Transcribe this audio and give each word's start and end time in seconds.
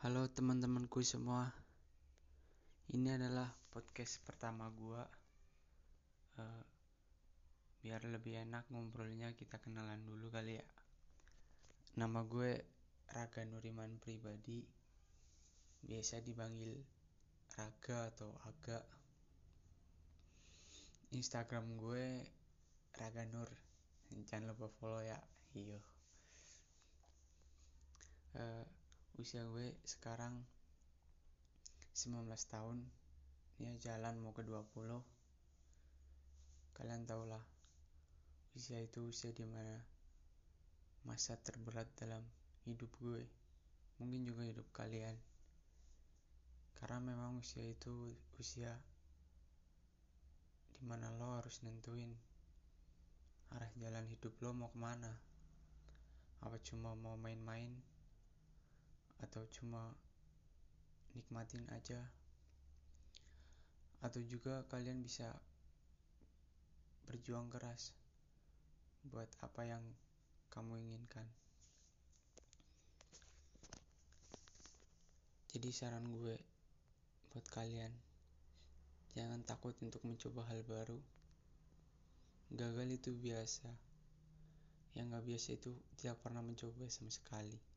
Halo 0.00 0.32
teman-temanku 0.32 1.04
semua. 1.04 1.52
Ini 2.88 3.20
adalah 3.20 3.52
podcast 3.68 4.24
pertama 4.24 4.72
gua. 4.72 5.04
Uh, 6.40 6.64
biar 7.84 8.08
lebih 8.08 8.40
enak 8.48 8.64
ngobrolnya 8.72 9.36
kita 9.36 9.60
kenalan 9.60 10.00
dulu 10.08 10.32
kali 10.32 10.56
ya. 10.56 10.64
Nama 12.00 12.16
gue 12.24 12.64
Raga 13.12 13.44
Nuriman 13.44 14.00
pribadi. 14.00 14.64
Biasa 15.84 16.24
dipanggil 16.24 16.80
Raga 17.60 18.08
atau 18.08 18.32
Aga. 18.48 18.80
Instagram 21.12 21.76
gue 21.76 22.24
Raga 22.96 23.28
Nur. 23.28 23.52
Jangan 24.08 24.56
lupa 24.56 24.72
follow 24.80 25.04
ya. 25.04 25.20
Iyo. 25.52 25.76
Uh, 28.32 28.79
usia 29.18 29.42
gue 29.48 29.74
sekarang 29.82 30.44
19 31.96 32.28
tahun. 32.46 32.78
Ya 33.60 33.72
jalan 33.80 34.22
mau 34.22 34.32
ke 34.32 34.46
20 34.46 34.70
kalian 36.80 37.04
tau 37.04 37.28
lah 37.28 37.44
usia 38.56 38.80
itu 38.80 39.04
usia 39.04 39.36
di 39.36 39.44
mana 39.44 39.76
masa 41.04 41.36
terberat 41.36 41.84
dalam 41.92 42.24
hidup 42.64 42.88
gue 43.04 43.20
mungkin 44.00 44.24
juga 44.24 44.48
hidup 44.48 44.64
kalian. 44.72 45.12
Karena 46.80 46.98
memang 47.04 47.36
usia 47.36 47.60
itu 47.68 48.16
usia 48.40 48.72
di 50.72 50.80
mana 50.88 51.12
lo 51.20 51.36
harus 51.36 51.60
nentuin 51.60 52.16
arah 53.52 53.68
jalan 53.76 54.08
hidup 54.08 54.32
lo 54.40 54.56
mau 54.56 54.72
ke 54.72 54.80
mana. 54.80 55.12
Apa 56.40 56.56
cuma 56.64 56.96
mau 56.96 57.20
main-main 57.20 57.76
atau 59.20 59.44
cuma 59.52 59.92
nikmatin 61.12 61.64
aja? 61.72 62.00
Atau 64.00 64.24
juga 64.24 64.64
kalian 64.72 65.04
bisa 65.04 65.28
berjuang 67.04 67.52
keras 67.52 67.92
buat 69.04 69.28
apa 69.44 69.62
yang 69.68 69.84
kamu 70.48 70.80
inginkan? 70.80 71.28
Jadi 75.50 75.68
saran 75.74 76.06
gue 76.14 76.38
buat 77.34 77.46
kalian 77.50 77.90
jangan 79.10 79.42
takut 79.42 79.74
untuk 79.82 80.00
mencoba 80.06 80.46
hal 80.46 80.62
baru. 80.62 80.98
Gagal 82.54 82.88
itu 82.94 83.10
biasa. 83.14 83.70
Yang 84.94 85.06
gak 85.10 85.26
biasa 85.26 85.48
itu 85.54 85.70
tidak 85.98 86.18
pernah 86.22 86.42
mencoba 86.42 86.86
sama 86.90 87.10
sekali 87.10 87.69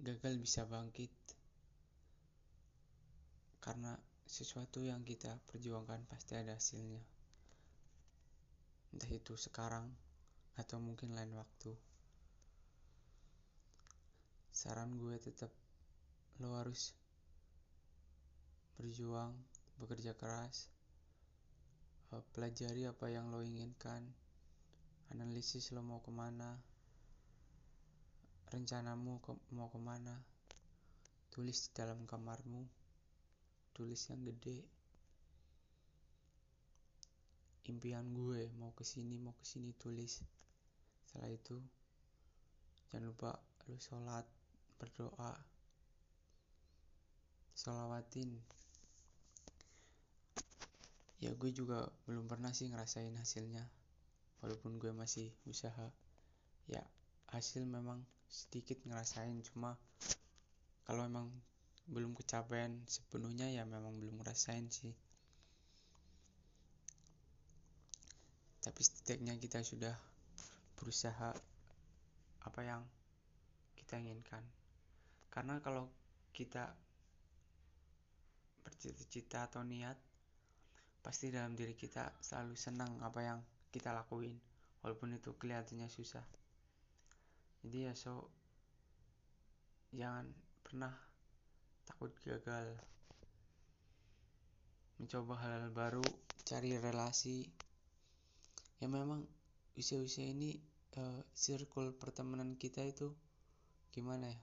gagal 0.00 0.40
bisa 0.40 0.64
bangkit. 0.64 1.12
Karena 3.60 3.92
sesuatu 4.24 4.80
yang 4.80 5.04
kita 5.04 5.36
perjuangkan 5.52 6.08
pasti 6.08 6.32
ada 6.40 6.56
hasilnya. 6.56 7.04
Entah 8.96 9.10
itu 9.12 9.36
sekarang 9.36 9.92
atau 10.56 10.80
mungkin 10.80 11.12
lain 11.12 11.36
waktu. 11.36 11.76
Saran 14.50 14.96
gue 14.96 15.16
tetap 15.20 15.52
lo 16.40 16.56
harus 16.56 16.96
berjuang 18.80 19.36
bekerja 19.76 20.16
keras 20.16 20.72
eh, 22.16 22.24
pelajari 22.32 22.88
apa 22.88 23.12
yang 23.12 23.28
lo 23.28 23.44
inginkan 23.44 24.00
analisis 25.12 25.68
lo 25.76 25.84
mau 25.84 26.00
ke 26.00 26.08
mana 26.08 26.56
rencanamu 28.50 29.22
mau 29.54 29.68
ke 29.70 29.78
mana? 29.78 30.18
Tulis 31.30 31.70
di 31.70 31.70
dalam 31.78 32.02
kamarmu. 32.02 32.66
Tulis 33.70 34.02
yang 34.10 34.26
gede. 34.26 34.58
Impian 37.70 38.02
gue 38.10 38.50
mau 38.58 38.74
ke 38.74 38.82
sini 38.82 39.14
mau 39.22 39.30
ke 39.38 39.46
sini 39.46 39.70
tulis. 39.78 40.26
Setelah 41.06 41.30
itu 41.30 41.54
jangan 42.90 43.14
lupa 43.14 43.30
lu 43.70 43.78
sholat 43.78 44.26
berdoa. 44.82 45.38
Sholawatin. 47.54 48.34
Ya 51.22 51.30
gue 51.38 51.50
juga 51.54 51.86
belum 52.10 52.26
pernah 52.26 52.50
sih 52.50 52.66
ngerasain 52.66 53.14
hasilnya. 53.14 53.62
Walaupun 54.42 54.82
gue 54.82 54.90
masih 54.90 55.30
usaha. 55.46 55.94
Ya 56.66 56.82
hasil 57.30 57.62
memang 57.62 58.02
sedikit 58.30 58.78
ngerasain 58.86 59.42
cuma 59.42 59.74
kalau 60.86 61.02
emang 61.02 61.26
belum 61.90 62.14
kecapean 62.14 62.86
sepenuhnya 62.86 63.50
ya 63.50 63.66
memang 63.66 63.98
belum 63.98 64.22
ngerasain 64.22 64.70
sih. 64.70 64.94
Tapi 68.62 68.80
setidaknya 68.86 69.34
kita 69.42 69.66
sudah 69.66 69.98
berusaha 70.78 71.34
apa 72.46 72.60
yang 72.62 72.86
kita 73.74 73.98
inginkan. 73.98 74.46
Karena 75.34 75.58
kalau 75.58 75.90
kita 76.30 76.70
bercita-cita 78.62 79.50
atau 79.50 79.66
niat 79.66 79.98
pasti 81.02 81.32
dalam 81.32 81.58
diri 81.58 81.74
kita 81.74 82.14
selalu 82.22 82.54
senang 82.54 82.92
apa 83.02 83.20
yang 83.24 83.38
kita 83.72 83.90
lakuin 83.90 84.36
walaupun 84.84 85.16
itu 85.16 85.32
kelihatannya 85.34 85.88
susah 85.88 86.39
jadi 87.60 87.90
ya 87.90 87.92
so 87.92 88.32
jangan 89.92 90.30
pernah 90.64 90.94
takut 91.84 92.14
gagal. 92.22 92.78
Mencoba 94.96 95.34
hal-hal 95.42 95.68
baru 95.74 96.06
cari 96.46 96.78
relasi. 96.78 97.44
Ya 98.80 98.88
memang 98.88 99.26
usia-usia 99.76 100.24
ini 100.24 100.56
uh, 100.96 101.20
circle 101.36 101.92
pertemanan 101.98 102.56
kita 102.56 102.80
itu 102.86 103.12
gimana 103.92 104.30
ya? 104.30 104.40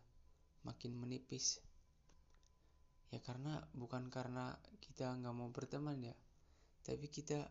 Makin 0.67 0.94
menipis. 0.99 1.63
Ya 3.09 3.23
karena 3.23 3.63
bukan 3.72 4.11
karena 4.11 4.59
kita 4.84 5.16
nggak 5.16 5.31
mau 5.31 5.47
berteman 5.47 6.03
ya 6.03 6.16
tapi 6.84 7.07
kita 7.11 7.47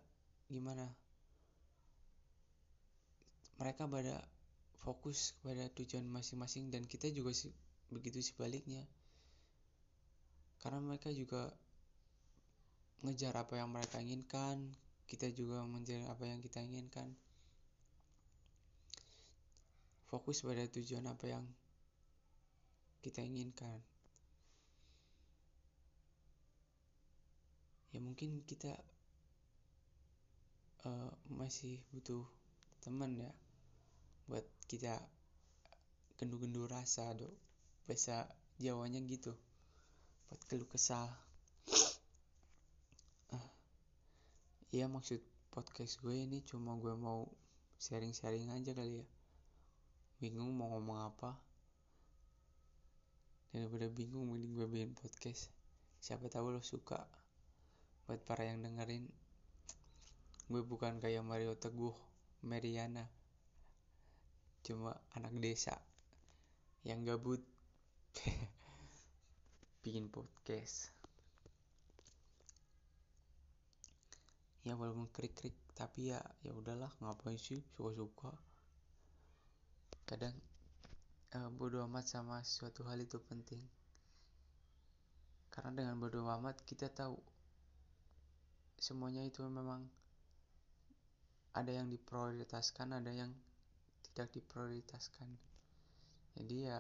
gimana? 0.53 0.85
Mereka 3.57 3.89
pada 3.89 4.36
fokus 4.83 5.37
kepada 5.41 5.69
tujuan 5.77 6.05
masing-masing 6.09 6.69
dan 6.73 6.85
kita 6.85 7.09
juga 7.13 7.33
begitu 7.89 8.19
sebaliknya 8.19 8.83
karena 10.61 10.83
mereka 10.83 11.15
juga 11.15 11.55
ngejar 13.05 13.37
apa 13.39 13.61
yang 13.61 13.71
mereka 13.71 14.03
inginkan 14.03 14.75
kita 15.07 15.31
juga 15.31 15.63
mengejar 15.63 16.03
apa 16.11 16.27
yang 16.27 16.43
kita 16.43 16.59
inginkan. 16.67 17.15
Fokus 20.11 20.43
pada 20.43 20.67
tujuan 20.67 21.07
apa 21.07 21.31
yang 21.31 21.47
kita 23.07 23.23
inginkan. 23.23 23.79
Ya 27.95 28.03
mungkin 28.03 28.43
kita 28.45 28.75
uh, 30.85 31.11
masih 31.31 31.79
butuh 31.95 32.27
teman 32.83 33.15
ya 33.15 33.31
buat 34.27 34.47
kita 34.67 34.99
gendu-gendu 36.19 36.67
rasa 36.67 37.15
do 37.15 37.31
bahasa 37.87 38.27
Jawanya 38.57 39.05
gitu. 39.05 39.37
Buat 40.27 40.41
keluh 40.49 40.65
kesah. 40.65 41.13
Uh, 43.29 43.37
ya 44.77 44.89
maksud 44.89 45.21
podcast 45.53 46.01
gue 46.01 46.17
ini 46.17 46.41
cuma 46.41 46.73
gue 46.81 46.97
mau 46.97 47.29
sharing-sharing 47.77 48.49
aja 48.49 48.73
kali 48.73 49.05
ya. 49.05 49.07
Bingung 50.17 50.57
mau 50.57 50.73
ngomong 50.73 50.99
apa. 51.05 51.37
Daripada 53.53 53.93
bingung 53.93 54.25
mending 54.33 54.57
gue 54.57 54.67
bikin 54.73 54.97
podcast. 54.97 55.53
Siapa 56.01 56.33
tahu 56.33 56.57
lo 56.57 56.65
suka. 56.65 57.05
Buat 58.09 58.25
para 58.25 58.49
yang 58.49 58.65
dengerin. 58.65 59.05
Gue 60.49 60.65
bukan 60.65 60.97
kayak 60.97 61.21
Mario 61.29 61.53
Teguh 61.61 61.93
Meriana 62.41 63.05
cuma 64.67 64.99
anak 65.15 65.31
desa 65.39 65.79
yang 66.83 67.07
gabut. 67.07 67.39
Bikin 69.87 70.11
podcast. 70.11 70.91
Ya 74.67 74.75
walaupun 74.75 75.07
krik-krik 75.15 75.55
tapi 75.79 76.11
ya 76.11 76.19
ya 76.43 76.51
udahlah 76.51 76.91
ngapain 76.99 77.39
sih? 77.39 77.63
Suka-suka. 77.79 78.35
Kadang 80.03 80.35
uh, 81.39 81.51
bodoh 81.55 81.87
amat 81.87 82.11
sama 82.11 82.43
suatu 82.43 82.83
hal 82.91 82.99
itu 82.99 83.23
penting. 83.23 83.63
Karena 85.55 85.71
dengan 85.71 85.95
bodoh 86.03 86.27
amat 86.27 86.67
kita 86.67 86.91
tahu 86.91 87.15
semuanya 88.83 89.23
itu 89.23 89.47
memang 89.47 89.87
ada 91.55 91.71
yang 91.71 91.87
diprioritaskan 91.87 92.99
ada 92.99 93.15
yang 93.15 93.31
tidak 94.13 94.31
diprioritaskan. 94.35 95.31
Jadi 96.37 96.57
ya 96.69 96.79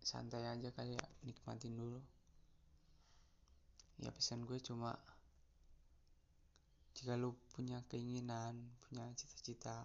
santai 0.00 0.46
aja 0.46 0.70
kali 0.72 0.96
ya 0.96 1.06
nikmatin 1.26 1.76
dulu. 1.76 2.00
Ya 3.98 4.12
pesan 4.12 4.44
gue 4.44 4.60
cuma 4.60 4.96
jika 6.96 7.12
lu 7.20 7.36
punya 7.52 7.84
keinginan 7.92 8.56
punya 8.88 9.04
cita-cita 9.12 9.84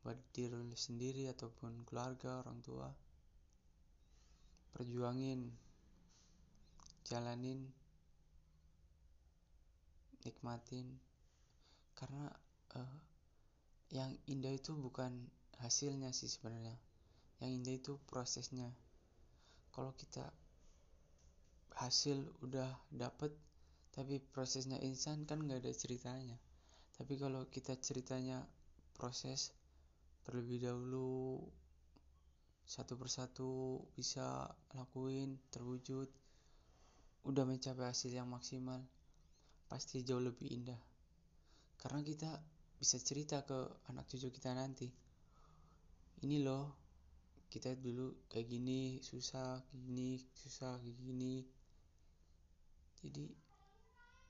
buat 0.00 0.16
diri 0.30 0.54
lu 0.54 0.76
sendiri 0.78 1.26
ataupun 1.28 1.82
keluarga 1.84 2.40
orang 2.46 2.62
tua 2.62 2.88
perjuangin 4.72 5.50
jalanin 7.04 7.66
nikmatin. 10.24 10.86
Karena 11.96 12.30
uh, 12.78 12.98
yang 13.90 14.14
indah 14.30 14.54
itu 14.54 14.72
bukan 14.72 15.28
hasilnya 15.60 16.10
sih 16.12 16.28
sebenarnya. 16.28 16.76
Yang 17.40 17.50
indah 17.56 17.74
itu 17.76 17.92
prosesnya. 18.08 18.68
Kalau 19.72 19.92
kita 19.96 20.24
hasil 21.80 22.20
udah 22.44 22.68
dapet 22.92 23.32
tapi 23.90 24.20
prosesnya 24.20 24.76
insan 24.82 25.24
kan 25.24 25.40
nggak 25.40 25.64
ada 25.64 25.72
ceritanya. 25.72 26.36
Tapi 26.96 27.16
kalau 27.16 27.48
kita 27.48 27.76
ceritanya 27.80 28.44
proses 28.96 29.56
terlebih 30.24 30.60
dahulu 30.68 31.40
satu 32.68 32.94
persatu 32.94 33.82
bisa 33.96 34.46
lakuin 34.78 35.40
terwujud 35.50 36.06
udah 37.26 37.44
mencapai 37.44 37.90
hasil 37.90 38.14
yang 38.14 38.30
maksimal 38.30 38.78
pasti 39.66 40.06
jauh 40.06 40.22
lebih 40.22 40.48
indah. 40.48 40.78
Karena 41.80 42.04
kita 42.04 42.30
bisa 42.78 42.96
cerita 43.00 43.42
ke 43.44 43.58
anak 43.90 44.08
cucu 44.08 44.30
kita 44.32 44.54
nanti 44.54 44.88
ini 46.20 46.44
loh 46.44 46.76
kita 47.50 47.74
dulu 47.74 48.14
kayak 48.30 48.46
gini 48.46 49.02
susah 49.02 49.58
gini 49.74 50.20
susah 50.36 50.78
gini. 50.84 51.42
Jadi 53.00 53.26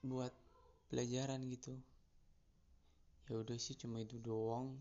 buat 0.06 0.32
pelajaran 0.88 1.44
gitu. 1.50 1.76
Ya 3.28 3.36
udah 3.36 3.58
sih 3.60 3.76
cuma 3.76 4.00
itu 4.00 4.16
doang. 4.22 4.78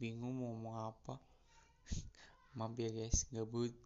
Bingung 0.00 0.40
mau 0.40 0.54
ngomong 0.56 0.76
apa. 0.88 1.14
Maaf 2.56 2.78
ya 2.80 2.88
guys 2.94 3.28
gabut. 3.28 3.76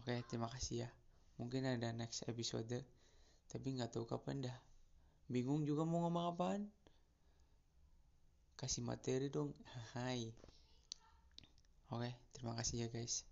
Oke 0.00 0.24
terima 0.30 0.48
kasih 0.48 0.86
ya. 0.86 0.90
Mungkin 1.36 1.68
ada 1.68 1.92
next 1.92 2.24
episode 2.30 2.80
tapi 3.50 3.68
nggak 3.76 3.92
tahu 3.92 4.08
kapan 4.08 4.48
dah. 4.48 4.58
Bingung 5.28 5.66
juga 5.68 5.84
mau 5.84 6.06
ngomong 6.06 6.32
apaan. 6.32 6.62
Kasih 8.56 8.86
materi 8.86 9.28
dong. 9.28 9.52
Hai 9.92 10.47
oke 11.88 12.10
terima 12.36 12.52
kasih 12.56 12.84
ya 12.84 12.88
guys 12.92 13.24